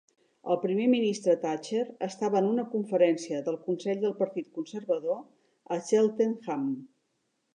El 0.53 0.57
primer 0.61 0.85
ministre 0.93 1.33
Thatcher 1.43 1.81
estava 2.05 2.39
en 2.39 2.47
una 2.53 2.65
conferència 2.71 3.41
del 3.49 3.59
Consell 3.67 4.01
del 4.05 4.17
Partit 4.23 4.49
Conservador 4.57 5.21
a 5.77 5.81
Cheltenham. 5.91 6.65